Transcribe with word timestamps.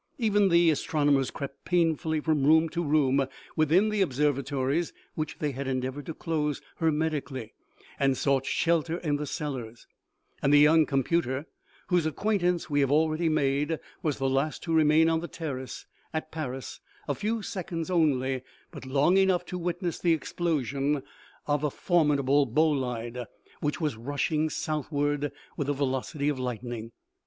Even 0.17 0.49
the 0.49 0.71
astron 0.71 1.09
omers 1.09 1.29
crept 1.29 1.63
painfully 1.63 2.19
from 2.19 2.43
room 2.43 2.69
to 2.69 2.83
room 2.83 3.27
within 3.55 3.89
the 3.89 4.01
ob 4.01 4.09
servatories 4.09 4.93
which 5.13 5.37
they 5.37 5.51
had 5.51 5.67
endeavored 5.67 6.07
to 6.07 6.15
close 6.15 6.59
hermeti 6.79 7.23
cally, 7.23 7.53
and 7.99 8.17
sought 8.17 8.43
shelter 8.47 8.97
in 8.97 9.17
the 9.17 9.27
cellars; 9.27 9.85
and 10.41 10.51
the 10.51 10.57
young 10.57 10.87
computer, 10.87 11.45
whose 11.89 12.07
acquaintance 12.07 12.67
we 12.67 12.79
have 12.79 12.91
already 12.91 13.29
made, 13.29 13.77
was 14.01 14.17
the 14.17 14.27
last 14.27 14.63
to 14.63 14.73
remain 14.73 15.07
on 15.07 15.19
the 15.19 15.27
terrace, 15.27 15.85
at 16.15 16.31
Paris, 16.31 16.79
a 17.07 17.13
few 17.13 17.43
seconds 17.43 17.91
only, 17.91 18.41
but 18.71 18.87
long 18.87 19.17
enough 19.17 19.45
to 19.45 19.55
witness 19.55 19.99
the 19.99 20.13
explosion 20.13 21.03
of 21.45 21.63
a 21.63 21.69
for 21.69 22.01
OMEGA. 22.03 22.23
midable 22.23 22.51
bolide, 22.51 23.25
which 23.59 23.79
was 23.79 23.97
rushing 23.97 24.49
southward 24.49 25.31
with 25.55 25.67
the 25.67 25.73
velocity 25.73 26.27
of 26.27 26.39
lightning. 26.39 26.89